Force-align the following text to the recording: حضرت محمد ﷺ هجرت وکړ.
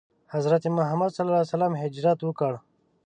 حضرت 0.33 0.63
محمد 0.77 1.11
ﷺ 1.17 1.71
هجرت 1.83 2.19
وکړ. 2.23 2.53